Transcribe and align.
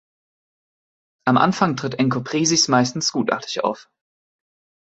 Am 1.27 1.37
Anfang 1.37 1.75
tritt 1.77 1.99
Enkopresis 1.99 2.67
meistens 2.67 3.11
gutartig 3.11 3.63
auf. 3.63 3.87